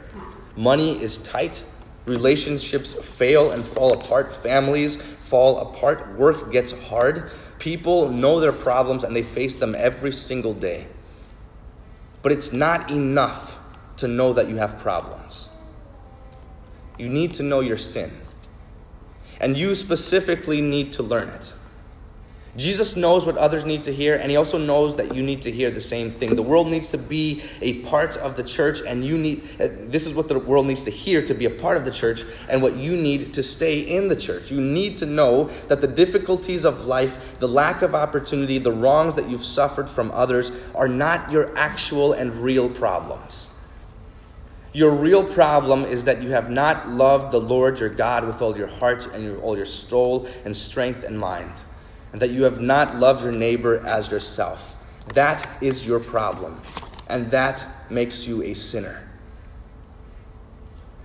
Money 0.60 1.02
is 1.02 1.20
tight. 1.20 1.64
Relationships 2.06 2.92
fail 2.92 3.50
and 3.50 3.64
fall 3.64 3.94
apart. 3.94 4.36
Families 4.36 4.98
fall 4.98 5.58
apart. 5.60 6.18
Work 6.18 6.52
gets 6.52 6.74
hard. 6.90 7.32
People 7.60 8.10
know 8.10 8.42
their 8.42 8.52
problems 8.52 9.06
and 9.06 9.16
they 9.16 9.24
face 9.24 9.56
them 9.56 9.74
every 9.74 10.12
single 10.12 10.54
day. 10.54 10.88
But 12.22 12.34
it's 12.34 12.52
not 12.52 12.92
enough 12.92 13.58
to 13.96 14.10
know 14.10 14.34
that 14.34 14.50
you 14.50 14.58
have 14.58 14.80
problems. 14.80 15.48
You 16.98 17.08
need 17.08 17.34
to 17.36 17.44
know 17.44 17.62
your 17.62 17.78
sin. 17.78 18.12
And 19.40 19.58
you 19.58 19.74
specifically 19.76 20.60
need 20.60 20.92
to 20.92 21.04
learn 21.04 21.30
it. 21.30 21.54
Jesus 22.58 22.96
knows 22.96 23.28
what 23.28 23.38
others 23.38 23.64
need 23.64 23.84
to 23.84 23.94
hear, 23.94 24.16
and 24.16 24.32
he 24.32 24.36
also 24.36 24.58
knows 24.58 24.96
that 24.96 25.14
you 25.14 25.22
need 25.22 25.44
to 25.44 25.52
hear 25.52 25.70
the 25.70 25.80
same 25.80 26.10
thing. 26.10 26.36
The 26.36 26.42
world 26.42 26.68
needs 26.68 26.90
to 26.90 26.98
be 26.98 27.44
a 27.62 27.82
part 27.84 28.18
of 28.18 28.36
the 28.36 28.44
church, 28.44 28.82
and 28.82 29.06
you 29.06 29.18
need 29.20 29.44
uh, 29.60 29.70
this 29.88 30.08
is 30.08 30.16
what 30.16 30.28
the 30.28 30.40
world 30.40 30.66
needs 30.66 30.84
to 30.86 30.92
hear 30.92 31.22
to 31.22 31.34
be 31.36 31.46
a 31.46 31.50
part 31.50 31.78
of 31.78 31.86
the 31.86 31.92
church, 31.92 32.24
and 32.50 32.62
what 32.62 32.76
you 32.76 32.98
need 32.98 33.36
to 33.36 33.44
stay 33.44 33.80
in 33.80 34.08
the 34.08 34.16
church. 34.16 34.50
You 34.50 34.62
need 34.62 34.98
to 34.98 35.06
know 35.06 35.50
that 35.68 35.80
the 35.80 35.88
difficulties 35.88 36.66
of 36.66 36.86
life, 36.86 37.40
the 37.40 37.48
lack 37.48 37.84
of 37.84 37.94
opportunity, 37.94 38.58
the 38.58 38.72
wrongs 38.72 39.14
that 39.16 39.30
you've 39.30 39.46
suffered 39.46 39.88
from 39.88 40.10
others 40.12 40.52
are 40.74 40.88
not 40.88 41.32
your 41.32 41.56
actual 41.56 42.14
and 42.14 42.36
real 42.38 42.68
problems. 42.68 43.48
Your 44.74 44.92
real 44.92 45.24
problem 45.24 45.86
is 45.86 46.04
that 46.06 46.22
you 46.24 46.32
have 46.32 46.50
not 46.50 46.90
loved 46.90 47.32
the 47.32 47.40
Lord 47.40 47.80
your 47.80 47.90
God 47.90 48.26
with 48.26 48.42
all 48.42 48.58
your 48.58 48.68
heart 48.68 49.08
and 49.08 49.40
all 49.42 49.56
your 49.56 49.66
soul 49.66 50.28
and 50.46 50.56
strength 50.56 51.04
and 51.04 51.20
mind 51.20 51.54
and 52.12 52.22
that 52.22 52.30
you 52.30 52.44
have 52.44 52.60
not 52.60 52.96
loved 52.96 53.24
your 53.24 53.32
neighbor 53.32 53.86
as 53.86 54.10
yourself. 54.10 54.84
That 55.14 55.48
is 55.62 55.86
your 55.86 56.00
problem, 56.00 56.62
and 57.08 57.32
that 57.32 57.66
makes 57.90 58.28
you 58.28 58.44
a 58.44 58.54
sinner. 58.54 59.10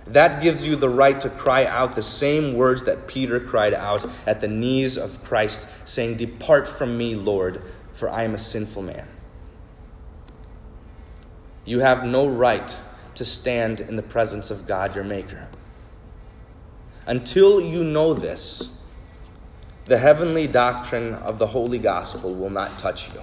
That 0.05 0.43
gives 0.43 0.65
you 0.65 0.75
the 0.75 0.89
right 0.89 1.19
to 1.21 1.29
cry 1.29 1.65
out 1.65 1.95
the 1.95 2.03
same 2.03 2.53
words 2.53 2.83
that 2.83 3.07
Peter 3.07 3.39
cried 3.39 3.73
out 3.73 4.05
at 4.27 4.39
the 4.39 4.47
knees 4.47 4.97
of 4.97 5.23
Christ, 5.23 5.67
saying, 5.85 6.17
Depart 6.17 6.67
from 6.67 6.95
me, 6.95 7.15
Lord, 7.15 7.61
for 7.93 8.09
I 8.09 8.23
am 8.23 8.35
a 8.35 8.37
sinful 8.37 8.83
man. 8.83 9.07
You 11.65 11.79
have 11.79 12.05
no 12.05 12.27
right 12.27 12.77
to 13.15 13.25
stand 13.25 13.79
in 13.79 13.95
the 13.95 14.03
presence 14.03 14.51
of 14.51 14.67
God, 14.67 14.93
your 14.93 15.03
Maker. 15.03 15.47
Until 17.07 17.59
you 17.59 17.83
know 17.83 18.13
this, 18.13 18.69
the 19.85 19.97
heavenly 19.97 20.47
doctrine 20.47 21.13
of 21.13 21.37
the 21.37 21.47
Holy 21.47 21.77
Gospel 21.77 22.33
will 22.33 22.49
not 22.49 22.79
touch 22.79 23.13
you. 23.13 23.21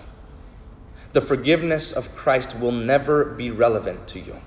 The 1.13 1.21
forgiveness 1.21 1.93
of 1.93 2.15
Christ 2.17 2.59
will 2.59 2.73
never 2.73 3.25
be 3.25 3.51
relevant 3.51 4.07
to 4.09 4.21
you. 4.21 4.41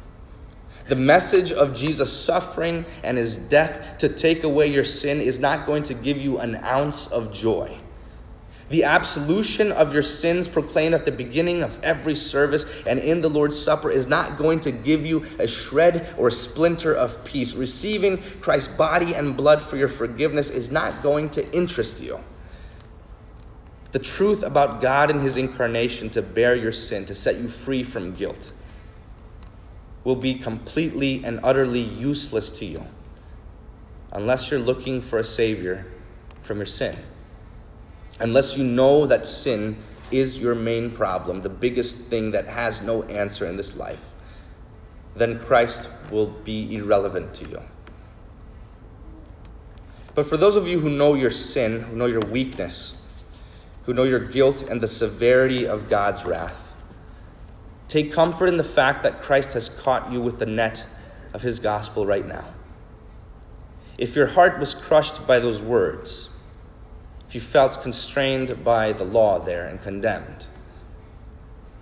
The 0.88 0.95
message 0.95 1.51
of 1.51 1.75
Jesus' 1.75 2.13
suffering 2.13 2.86
and 3.03 3.17
his 3.17 3.38
death 3.38 3.98
to 4.00 4.10
take 4.10 4.43
away 4.43 4.67
your 4.67 4.84
sin 4.84 5.19
is 5.19 5.39
not 5.39 5.65
going 5.65 5.84
to 5.84 5.93
give 5.93 6.17
you 6.17 6.38
an 6.39 6.55
ounce 6.57 7.07
of 7.07 7.34
joy. 7.34 7.77
The 8.69 8.84
absolution 8.84 9.72
of 9.72 9.93
your 9.93 10.01
sins 10.01 10.48
proclaimed 10.48 10.95
at 10.95 11.05
the 11.05 11.12
beginning 11.12 11.62
of 11.62 11.81
every 11.84 12.15
service 12.15 12.65
and 12.88 13.00
in 13.00 13.22
the 13.22 13.29
Lord's 13.29 13.60
Supper 13.60 13.91
is 13.91 14.07
not 14.07 14.38
going 14.38 14.60
to 14.62 14.72
give 14.72 15.05
you 15.05 15.24
a 15.38 15.48
shred 15.48 16.15
or 16.17 16.29
a 16.29 16.31
splinter 16.31 16.93
of 16.93 17.24
peace. 17.25 17.53
Receiving 17.53 18.17
Christ's 18.41 18.74
body 18.75 19.13
and 19.13 19.38
blood 19.38 19.62
for 19.62 19.77
your 19.77 19.88
forgiveness 19.88 20.50
is 20.50 20.72
not 20.72 21.03
going 21.03 21.29
to 21.31 21.51
interest 21.53 22.01
you. 22.01 22.19
The 23.91 24.00
truth 24.00 24.41
about 24.41 24.81
God 24.81 25.12
and 25.12 25.22
His 25.22 25.38
incarnation 25.38 26.10
to 26.12 26.24
bear 26.24 26.55
your 26.55 26.72
sin, 26.72 27.05
to 27.05 27.15
set 27.15 27.36
you 27.38 27.48
free 27.48 27.84
from 27.84 28.15
guilt, 28.15 28.51
will 30.03 30.15
be 30.15 30.34
completely 30.36 31.24
and 31.24 31.39
utterly 31.43 31.81
useless 31.81 32.50
to 32.50 32.65
you 32.65 32.84
unless 34.12 34.50
you're 34.50 34.60
looking 34.60 35.01
for 35.01 35.19
a 35.19 35.24
Savior 35.24 35.86
from 36.41 36.57
your 36.57 36.65
sin 36.65 36.95
unless 38.19 38.57
you 38.57 38.63
know 38.63 39.05
that 39.05 39.25
sin 39.27 39.77
is 40.12 40.38
your 40.38 40.55
main 40.55 40.91
problem, 40.91 41.41
the 41.41 41.50
biggest 41.50 41.98
thing 41.98 42.31
that 42.31 42.48
has 42.48 42.81
no 42.81 43.03
answer 43.03 43.45
in 43.45 43.57
this 43.57 43.75
life, 43.75 44.13
then 45.15 45.39
Christ 45.39 45.89
will 46.12 46.27
be 46.27 46.75
irrelevant 46.75 47.34
to 47.36 47.48
you. 47.48 47.62
But 50.13 50.25
for 50.25 50.38
those 50.38 50.55
of 50.55 50.67
you 50.67 50.79
who 50.79 50.89
know 50.89 51.13
your 51.13 51.31
sin, 51.31 51.81
who 51.81 51.95
know 51.95 52.05
your 52.05 52.22
weakness, 52.22 53.01
who 53.84 53.93
know 53.93 54.03
your 54.03 54.19
guilt 54.19 54.63
and 54.63 54.79
the 54.79 54.88
severity 54.88 55.67
of 55.67 55.89
God's 55.89 56.25
wrath, 56.25 56.74
take 57.89 58.13
comfort 58.13 58.48
in 58.48 58.57
the 58.57 58.63
fact 58.63 59.03
that 59.03 59.22
Christ 59.22 59.53
has 59.53 59.69
caught 59.69 60.12
you 60.12 60.22
with 60.22 60.39
the 60.39 60.45
net 60.45 60.86
of 61.34 61.41
his 61.41 61.60
gospel 61.60 62.05
right 62.05 62.25
now. 62.25 62.48
If 63.98 64.15
your 64.15 64.27
heart 64.27 64.60
was 64.60 64.74
crushed 64.74 65.27
by 65.27 65.39
those 65.39 65.62
words, 65.62 66.29
if 67.27 67.36
you 67.36 67.41
felt 67.41 67.82
constrained 67.82 68.63
by 68.63 68.94
the 68.94 69.03
law 69.03 69.39
there 69.39 69.65
and 69.65 69.82
condemned, 69.82 70.48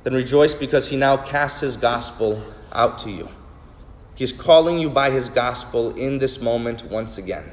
then 0.04 0.14
rejoice 0.14 0.54
because 0.54 0.88
he 0.90 0.98
now 0.98 1.18
casts 1.18 1.62
his 1.62 1.78
gospel 1.78 2.44
out 2.74 2.98
to 3.00 3.10
you. 3.10 3.30
He's 4.16 4.32
calling 4.32 4.78
you 4.78 4.90
by 4.90 5.10
his 5.10 5.30
gospel 5.30 5.96
in 5.96 6.20
this 6.20 6.40
moment 6.40 6.84
once 6.86 7.18
again, 7.18 7.52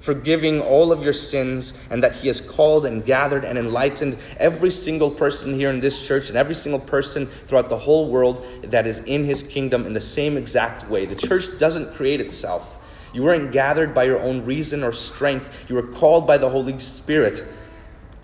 forgiving 0.00 0.60
all 0.60 0.90
of 0.90 1.04
your 1.04 1.12
sins, 1.12 1.78
and 1.90 2.02
that 2.02 2.16
he 2.16 2.26
has 2.26 2.40
called 2.40 2.86
and 2.86 3.04
gathered 3.04 3.44
and 3.44 3.56
enlightened 3.58 4.16
every 4.38 4.70
single 4.70 5.10
person 5.10 5.54
here 5.54 5.70
in 5.70 5.80
this 5.80 6.04
church 6.06 6.28
and 6.28 6.36
every 6.36 6.54
single 6.54 6.80
person 6.80 7.26
throughout 7.26 7.68
the 7.68 7.78
whole 7.78 8.10
world 8.10 8.44
that 8.64 8.86
is 8.86 8.98
in 9.00 9.24
his 9.24 9.42
kingdom 9.42 9.86
in 9.86 9.92
the 9.92 10.00
same 10.00 10.36
exact 10.36 10.88
way. 10.88 11.06
The 11.06 11.14
church 11.14 11.44
doesn't 11.58 11.94
create 11.94 12.20
itself. 12.20 12.79
You 13.12 13.24
weren't 13.24 13.52
gathered 13.52 13.94
by 13.94 14.04
your 14.04 14.20
own 14.20 14.44
reason 14.44 14.82
or 14.82 14.92
strength. 14.92 15.66
You 15.68 15.76
were 15.76 15.86
called 15.86 16.26
by 16.26 16.38
the 16.38 16.48
Holy 16.48 16.78
Spirit, 16.78 17.44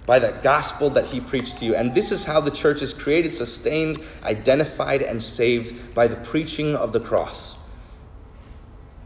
by 0.05 0.19
the 0.19 0.33
gospel 0.43 0.91
that 0.91 1.07
He 1.07 1.21
preached 1.21 1.59
to 1.59 1.65
you. 1.65 1.75
And 1.75 1.95
this 1.95 2.13
is 2.13 2.25
how 2.25 2.41
the 2.41 2.51
church 2.51 2.83
is 2.83 2.93
created, 2.95 3.35
sustained, 3.35 3.99
identified, 4.23 5.03
and 5.03 5.23
saved 5.23 5.95
by 5.95 6.07
the 6.07 6.17
preaching 6.17 6.75
of 6.77 6.93
the 6.93 7.01
cross. 7.01 7.57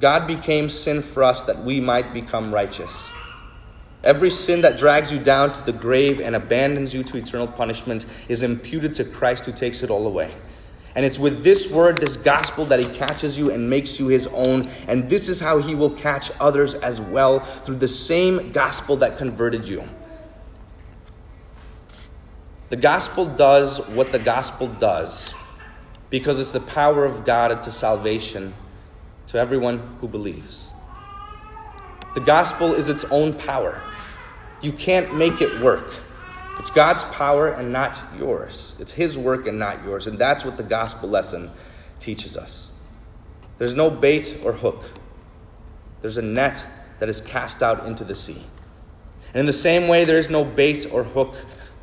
God 0.01 0.27
became 0.27 0.71
sin 0.71 1.03
for 1.03 1.25
us 1.25 1.43
that 1.45 1.63
we 1.63 1.81
might 1.81 2.15
become 2.15 2.53
righteous. 2.55 3.11
Every 4.03 4.31
sin 4.31 4.63
that 4.63 4.79
drags 4.79 5.13
you 5.13 5.19
down 5.19 5.53
to 5.53 5.63
the 5.63 5.73
grave 5.73 6.21
and 6.21 6.35
abandons 6.35 6.95
you 6.95 7.05
to 7.05 7.19
eternal 7.19 7.47
punishment 7.47 8.07
is 8.29 8.43
imputed 8.43 8.95
to 8.95 9.05
Christ 9.05 9.45
who 9.45 9.53
takes 9.53 9.83
it 9.83 9.91
all 9.91 10.07
away. 10.07 10.33
And 10.95 11.05
it's 11.05 11.19
with 11.19 11.45
this 11.45 11.71
word, 11.71 11.99
this 11.99 12.17
gospel, 12.17 12.65
that 12.67 12.81
he 12.81 12.87
catches 12.87 13.39
you 13.39 13.51
and 13.51 13.71
makes 13.71 14.01
you 14.01 14.09
his 14.09 14.27
own. 14.29 14.69
And 14.89 15.09
this 15.09 15.29
is 15.29 15.41
how 15.41 15.59
he 15.59 15.75
will 15.75 15.91
catch 15.91 16.31
others 16.41 16.75
as 16.75 17.01
well 17.01 17.41
through 17.65 17.77
the 17.77 17.89
same 17.89 18.53
gospel 18.53 18.97
that 18.97 19.17
converted 19.17 19.65
you. 19.65 19.89
The 22.71 22.77
gospel 22.77 23.27
does 23.27 23.79
what 23.89 24.11
the 24.11 24.19
gospel 24.19 24.69
does 24.69 25.33
because 26.09 26.41
it's 26.41 26.53
the 26.53 26.61
power 26.61 27.05
of 27.05 27.25
God 27.25 27.63
to 27.63 27.73
salvation 27.73 28.55
to 29.29 29.39
everyone 29.39 29.79
who 30.01 30.09
believes. 30.09 30.73
The 32.15 32.21
gospel 32.21 32.75
is 32.75 32.89
its 32.89 33.05
own 33.05 33.33
power. 33.33 33.81
You 34.61 34.73
can't 34.73 35.15
make 35.15 35.41
it 35.41 35.63
work. 35.63 35.95
It's 36.61 36.71
God's 36.71 37.05
power 37.05 37.49
and 37.49 37.73
not 37.73 37.99
yours. 38.19 38.77
It's 38.79 38.93
His 38.93 39.17
work 39.17 39.47
and 39.47 39.59
not 39.59 39.83
yours. 39.83 40.07
And 40.07 40.19
that's 40.19 40.45
what 40.45 40.59
the 40.59 40.63
gospel 40.63 41.09
lesson 41.09 41.51
teaches 42.01 42.37
us. 42.37 42.71
There's 43.57 43.73
no 43.73 43.89
bait 43.89 44.37
or 44.45 44.53
hook, 44.53 44.91
there's 46.03 46.19
a 46.19 46.23
net 46.23 46.63
that 46.99 47.09
is 47.09 47.23
cast 47.23 47.63
out 47.63 47.87
into 47.87 48.05
the 48.05 48.15
sea. 48.15 48.45
And 49.33 49.41
in 49.41 49.47
the 49.47 49.55
same 49.55 49.89
way, 49.89 50.05
there 50.05 50.19
is 50.19 50.29
no 50.29 50.45
bait 50.45 50.87
or 50.93 51.03
hook 51.03 51.35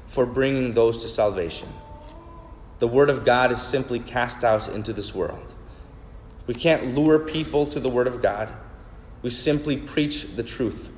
for 0.05 0.27
bringing 0.27 0.75
those 0.75 1.01
to 1.01 1.09
salvation. 1.09 1.69
The 2.77 2.87
Word 2.87 3.09
of 3.09 3.25
God 3.25 3.51
is 3.51 3.59
simply 3.59 3.97
cast 3.99 4.43
out 4.43 4.67
into 4.69 4.93
this 4.93 5.11
world. 5.11 5.55
We 6.45 6.53
can't 6.53 6.93
lure 6.93 7.17
people 7.17 7.65
to 7.65 7.79
the 7.79 7.89
Word 7.89 8.05
of 8.05 8.21
God. 8.21 8.53
We 9.23 9.31
simply 9.31 9.75
preach 9.77 10.35
the 10.35 10.43
truth, 10.43 10.91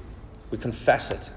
we 0.52 0.58
confess 0.58 1.12
it, 1.12 1.32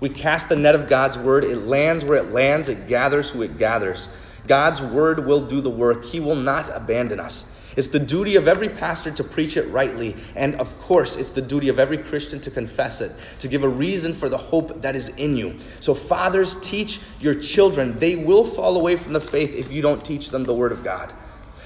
we 0.00 0.08
cast 0.08 0.48
the 0.48 0.56
net 0.56 0.74
of 0.74 0.88
God's 0.88 1.18
word. 1.18 1.44
It 1.44 1.66
lands 1.66 2.04
where 2.04 2.18
it 2.18 2.32
lands, 2.32 2.68
it 2.68 2.88
gathers 2.88 3.30
who 3.30 3.42
it 3.42 3.58
gathers. 3.58 4.08
God's 4.46 4.80
word 4.80 5.26
will 5.26 5.46
do 5.46 5.60
the 5.60 5.70
work. 5.70 6.04
He 6.04 6.20
will 6.20 6.34
not 6.34 6.68
abandon 6.74 7.20
us. 7.20 7.44
It's 7.76 7.88
the 7.88 8.00
duty 8.00 8.34
of 8.34 8.48
every 8.48 8.68
pastor 8.68 9.10
to 9.12 9.22
preach 9.22 9.56
it 9.56 9.68
rightly. 9.68 10.16
And 10.34 10.56
of 10.56 10.78
course, 10.80 11.16
it's 11.16 11.30
the 11.30 11.42
duty 11.42 11.68
of 11.68 11.78
every 11.78 11.98
Christian 11.98 12.40
to 12.40 12.50
confess 12.50 13.00
it, 13.00 13.12
to 13.40 13.48
give 13.48 13.62
a 13.62 13.68
reason 13.68 14.12
for 14.12 14.28
the 14.28 14.38
hope 14.38 14.82
that 14.82 14.96
is 14.96 15.08
in 15.10 15.36
you. 15.36 15.56
So, 15.78 15.94
fathers, 15.94 16.60
teach 16.60 17.00
your 17.20 17.34
children. 17.34 17.98
They 17.98 18.16
will 18.16 18.44
fall 18.44 18.76
away 18.76 18.96
from 18.96 19.12
the 19.12 19.20
faith 19.20 19.54
if 19.54 19.70
you 19.70 19.82
don't 19.82 20.04
teach 20.04 20.30
them 20.30 20.44
the 20.44 20.54
Word 20.54 20.72
of 20.72 20.82
God. 20.82 21.12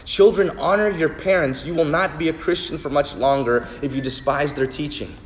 Children, 0.05 0.59
honor 0.59 0.91
your 0.91 1.09
parents. 1.09 1.65
You 1.65 1.75
will 1.75 1.87
not 1.87 2.19
be 2.19 2.29
a 2.29 2.35
Christian 2.35 2.77
for 2.77 2.91
much 2.91 3.15
longer 3.15 3.67
if 3.81 3.95
you 3.95 4.03
despise 4.03 4.53
their 4.53 4.67
teaching. 4.67 5.17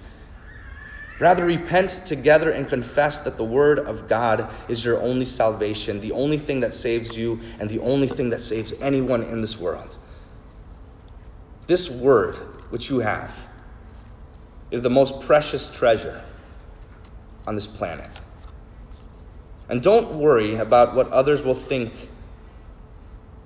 Rather, 1.21 1.45
repent 1.45 2.01
together 2.05 2.51
and 2.51 2.69
confess 2.69 3.21
that 3.21 3.37
the 3.37 3.45
Word 3.45 3.81
of 3.81 4.09
God 4.09 4.49
is 4.69 4.85
your 4.85 5.01
only 5.01 5.25
salvation, 5.25 6.01
the 6.01 6.13
only 6.13 6.39
thing 6.39 6.61
that 6.61 6.73
saves 6.73 7.17
you, 7.17 7.41
and 7.59 7.69
the 7.69 7.81
only 7.81 8.07
thing 8.07 8.31
that 8.31 8.41
saves 8.41 8.73
anyone 8.81 9.23
in 9.23 9.41
this 9.41 9.59
world. 9.59 9.97
This 11.67 11.91
word, 11.91 12.35
which 12.71 12.89
you 12.89 13.01
have, 13.01 13.47
is 14.71 14.81
the 14.81 14.91
most 14.91 15.21
precious 15.21 15.69
treasure 15.71 16.23
on 17.47 17.55
this 17.55 17.67
planet. 17.67 18.09
And 19.69 19.83
don't 19.83 20.17
worry 20.17 20.57
about 20.57 20.95
what 20.95 21.09
others 21.09 21.43
will 21.43 21.55
think, 21.55 21.93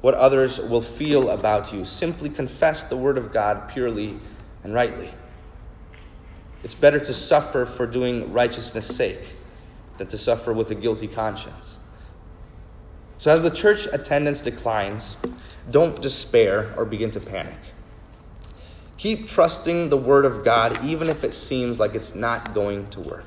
what 0.03 0.15
others 0.15 0.61
will 0.61 0.81
feel 0.81 1.31
about 1.31 1.73
you. 1.73 1.85
Simply 1.85 2.31
confess 2.31 2.85
the 2.85 2.97
word 2.97 3.19
of 3.19 3.33
God 3.33 3.69
purely 3.71 4.21
and 4.63 4.73
rightly. 4.73 5.13
It's 6.63 6.75
better 6.75 7.01
to 7.01 7.15
suffer 7.15 7.65
for 7.65 7.87
doing 7.87 8.33
righteousness' 8.33 8.87
sake 8.87 9.35
than 9.99 10.07
to 10.09 10.19
suffer 10.19 10.53
with 10.53 10.71
a 10.71 10.75
guilty 10.75 11.09
conscience. 11.09 11.79
So, 13.19 13.33
as 13.33 13.43
the 13.43 13.51
church 13.51 13.87
attendance 13.93 14.41
declines, 14.41 15.17
don't 15.71 16.01
despair 16.01 16.75
or 16.77 16.85
begin 16.85 17.11
to 17.13 17.21
panic. 17.21 17.59
Keep 18.97 19.29
trusting 19.29 19.89
the 19.89 19.97
Word 19.97 20.25
of 20.25 20.45
God, 20.45 20.85
even 20.85 21.09
if 21.09 21.25
it 21.25 21.35
seems 21.35 21.79
like 21.79 21.95
it's 21.95 22.15
not 22.15 22.55
going 22.55 22.89
to 22.91 23.01
work. 23.01 23.25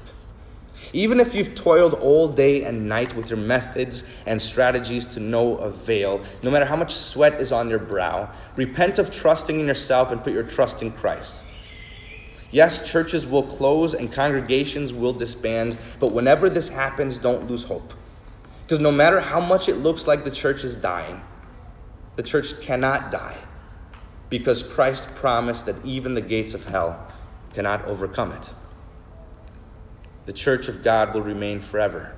Even 0.94 1.20
if 1.20 1.36
you've 1.36 1.56
toiled 1.56 1.94
all 1.94 2.28
day 2.28 2.64
and 2.64 2.88
night 2.88 3.16
with 3.16 3.30
your 3.30 3.40
methods 3.40 4.04
and 4.26 4.42
strategies 4.42 5.08
to 5.10 5.20
no 5.20 5.58
avail, 5.58 6.22
no 6.44 6.52
matter 6.52 6.66
how 6.66 6.76
much 6.76 6.94
sweat 6.94 7.42
is 7.42 7.52
on 7.52 7.70
your 7.70 7.80
brow, 7.80 8.30
repent 8.56 9.00
of 9.00 9.12
trusting 9.12 9.60
in 9.60 9.66
yourself 9.66 10.12
and 10.12 10.24
put 10.24 10.32
your 10.32 10.44
trust 10.44 10.82
in 10.82 10.92
Christ. 10.92 11.44
Yes, 12.52 12.90
churches 12.90 13.26
will 13.26 13.44
close 13.44 13.94
and 13.94 14.12
congregations 14.12 14.94
will 14.94 15.14
disband, 15.14 15.78
but 16.00 16.12
whenever 16.12 16.50
this 16.50 16.70
happens, 16.70 17.18
don't 17.18 17.50
lose 17.50 17.64
hope. 17.64 17.94
Because 18.64 18.80
no 18.80 18.92
matter 18.92 19.20
how 19.20 19.40
much 19.40 19.70
it 19.70 19.76
looks 19.76 20.08
like 20.08 20.24
the 20.24 20.32
church 20.32 20.64
is 20.64 20.76
dying, 20.76 21.22
the 22.16 22.24
church 22.24 22.60
cannot 22.62 23.12
die 23.12 23.38
because 24.30 24.64
Christ 24.64 25.14
promised 25.16 25.66
that 25.66 25.76
even 25.86 26.16
the 26.16 26.22
gates 26.22 26.54
of 26.54 26.66
hell 26.66 27.12
cannot 27.54 27.86
overcome 27.86 28.32
it. 28.32 28.50
The 30.26 30.34
church 30.34 30.68
of 30.68 30.84
God 30.84 31.14
will 31.14 31.22
remain 31.22 31.60
forever. 31.60 32.16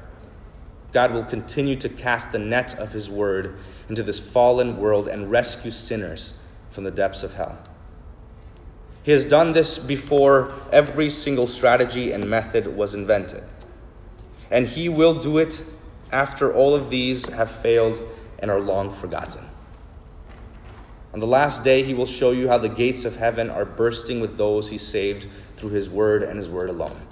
God 0.93 1.12
will 1.12 1.25
continue 1.25 1.75
to 1.77 1.89
cast 1.89 2.31
the 2.31 2.39
net 2.39 2.79
of 2.79 2.93
his 2.93 3.10
word 3.10 3.57
into 3.89 4.03
this 4.03 4.19
fallen 4.19 4.77
world 4.77 5.07
and 5.07 5.29
rescue 5.29 5.72
sinners 5.72 6.34
from 6.69 6.86
the 6.86 6.91
depths 6.91 7.24
of 7.24 7.34
hell. 7.34 7.57
He 9.07 9.13
has 9.13 9.23
done 9.23 9.53
this 9.53 9.79
before 9.79 10.53
every 10.69 11.09
single 11.09 11.47
strategy 11.47 12.11
and 12.11 12.29
method 12.29 12.75
was 12.75 12.93
invented. 12.93 13.41
And 14.51 14.67
he 14.67 14.89
will 14.89 15.13
do 15.13 15.37
it 15.37 15.63
after 16.11 16.53
all 16.53 16.75
of 16.75 16.89
these 16.89 17.25
have 17.27 17.49
failed 17.49 18.01
and 18.39 18.51
are 18.51 18.60
long 18.60 18.91
forgotten. 18.91 19.45
On 21.13 21.21
the 21.21 21.25
last 21.25 21.63
day, 21.63 21.84
he 21.84 21.93
will 21.93 22.05
show 22.05 22.32
you 22.32 22.49
how 22.49 22.58
the 22.58 22.67
gates 22.67 23.05
of 23.05 23.15
heaven 23.15 23.49
are 23.49 23.63
bursting 23.63 24.19
with 24.19 24.36
those 24.36 24.67
he 24.67 24.77
saved 24.77 25.27
through 25.55 25.69
his 25.69 25.89
word 25.89 26.21
and 26.21 26.38
his 26.38 26.49
word 26.49 26.69
alone. 26.69 27.08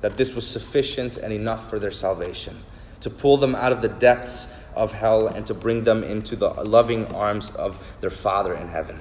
That 0.00 0.16
this 0.16 0.34
was 0.34 0.44
sufficient 0.48 1.16
and 1.16 1.32
enough 1.32 1.70
for 1.70 1.78
their 1.78 1.92
salvation, 1.92 2.56
to 3.02 3.08
pull 3.08 3.36
them 3.36 3.54
out 3.54 3.70
of 3.70 3.82
the 3.82 3.88
depths 3.88 4.48
of 4.74 4.94
hell 4.94 5.28
and 5.28 5.46
to 5.46 5.54
bring 5.54 5.84
them 5.84 6.02
into 6.02 6.34
the 6.34 6.48
loving 6.48 7.06
arms 7.14 7.50
of 7.50 7.80
their 8.00 8.10
Father 8.10 8.52
in 8.52 8.66
heaven. 8.66 9.00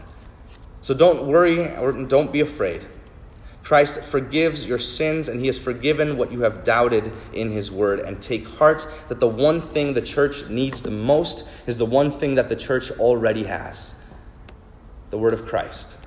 So 0.86 0.94
don't 0.94 1.26
worry 1.26 1.76
or 1.78 1.92
don't 1.94 2.32
be 2.32 2.42
afraid. 2.42 2.86
Christ 3.64 4.02
forgives 4.02 4.68
your 4.68 4.78
sins 4.78 5.28
and 5.28 5.40
he 5.40 5.48
has 5.48 5.58
forgiven 5.58 6.16
what 6.16 6.32
you 6.32 6.42
have 6.42 6.64
doubted 6.64 7.12
in 7.34 7.50
his 7.50 7.72
word. 7.72 8.02
And 8.02 8.22
take 8.22 8.48
heart 8.48 8.86
that 9.08 9.20
the 9.20 9.28
one 9.28 9.62
thing 9.62 9.96
the 9.96 10.02
church 10.04 10.48
needs 10.48 10.84
the 10.84 10.92
most 10.92 11.48
is 11.66 11.80
the 11.80 11.88
one 11.88 12.12
thing 12.12 12.36
that 12.36 12.50
the 12.50 12.56
church 12.56 12.92
already 13.00 13.46
has 13.46 13.96
the 15.10 15.18
word 15.18 15.34
of 15.34 15.48
Christ. 15.48 15.98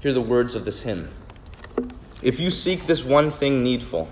Hear 0.00 0.12
the 0.12 0.20
words 0.20 0.56
of 0.56 0.64
this 0.64 0.80
hymn. 0.80 1.10
If 2.22 2.40
you 2.40 2.50
seek 2.50 2.88
this 2.88 3.04
one 3.04 3.30
thing 3.30 3.62
needful, 3.62 4.08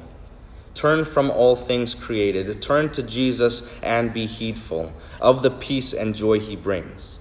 turn 0.75 1.05
from 1.05 1.33
all 1.33 1.57
things 1.57 1.97
created, 1.97 2.63
turn 2.63 2.91
to 2.93 3.03
Jesus 3.03 3.69
and 3.83 4.13
be 4.13 4.27
heedful 4.27 4.93
of 5.21 5.43
the 5.43 5.51
peace 5.51 5.93
and 5.93 6.15
joy 6.15 6.39
he 6.39 6.55
brings. 6.55 7.18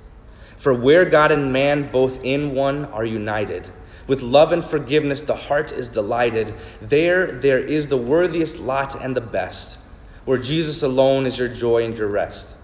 For 0.57 0.73
where 0.73 1.05
God 1.05 1.31
and 1.31 1.53
man 1.53 1.91
both 1.91 2.25
in 2.25 2.55
one 2.55 2.85
are 2.85 3.05
united, 3.05 3.69
with 4.07 4.21
love 4.23 4.51
and 4.51 4.63
forgiveness 4.63 5.21
the 5.21 5.35
heart 5.35 5.71
is 5.71 5.87
delighted, 5.87 6.53
there 6.81 7.31
there 7.31 7.59
is 7.59 7.87
the 7.87 7.97
worthiest 7.97 8.57
lot 8.57 8.99
and 8.99 9.15
the 9.15 9.21
best, 9.21 9.77
where 10.25 10.39
Jesus 10.39 10.81
alone 10.81 11.27
is 11.27 11.37
your 11.37 11.47
joy 11.47 11.85
and 11.85 11.95
your 11.95 12.07
rest. 12.07 12.55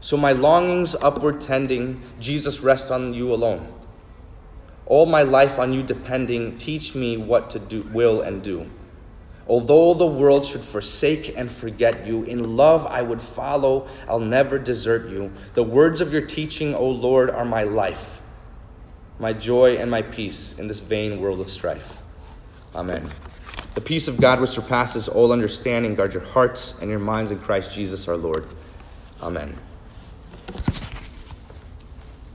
So 0.00 0.18
my 0.18 0.32
longings 0.32 0.94
upward 0.94 1.40
tending, 1.40 2.02
Jesus 2.20 2.60
rest 2.60 2.90
on 2.90 3.14
you 3.14 3.32
alone. 3.32 3.72
All 4.84 5.06
my 5.06 5.22
life 5.22 5.58
on 5.58 5.72
you 5.72 5.82
depending, 5.82 6.58
teach 6.58 6.94
me 6.94 7.16
what 7.16 7.50
to 7.50 7.58
do, 7.58 7.82
will 7.92 8.20
and 8.20 8.42
do. 8.42 8.70
Although 9.48 9.94
the 9.94 10.06
world 10.06 10.44
should 10.44 10.60
forsake 10.60 11.36
and 11.36 11.48
forget 11.50 12.06
you, 12.06 12.24
in 12.24 12.56
love 12.56 12.84
I 12.86 13.02
would 13.02 13.22
follow, 13.22 13.86
I'll 14.08 14.18
never 14.18 14.58
desert 14.58 15.08
you. 15.08 15.32
The 15.54 15.62
words 15.62 16.00
of 16.00 16.12
your 16.12 16.22
teaching, 16.22 16.74
O 16.74 16.88
Lord, 16.88 17.30
are 17.30 17.44
my 17.44 17.62
life, 17.62 18.20
my 19.20 19.32
joy 19.32 19.76
and 19.76 19.90
my 19.90 20.02
peace 20.02 20.58
in 20.58 20.66
this 20.66 20.80
vain 20.80 21.20
world 21.20 21.40
of 21.40 21.48
strife. 21.48 21.98
Amen. 22.74 23.08
The 23.74 23.80
peace 23.80 24.08
of 24.08 24.20
God 24.20 24.40
which 24.40 24.50
surpasses 24.50 25.06
all 25.06 25.32
understanding, 25.32 25.94
guard 25.94 26.14
your 26.14 26.24
hearts 26.24 26.80
and 26.80 26.90
your 26.90 26.98
minds 26.98 27.30
in 27.30 27.38
Christ 27.38 27.72
Jesus 27.74 28.08
our 28.08 28.16
Lord. 28.16 28.46
Amen. 29.22 29.54